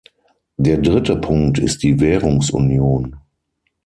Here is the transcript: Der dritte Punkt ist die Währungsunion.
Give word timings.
Der 0.57 0.79
dritte 0.79 1.15
Punkt 1.15 1.59
ist 1.59 1.83
die 1.83 1.99
Währungsunion. 1.99 3.17